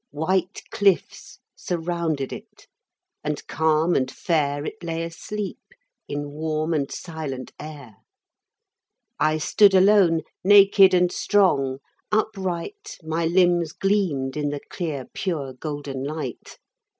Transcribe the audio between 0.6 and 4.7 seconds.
cliffs surrounded it and calm and fair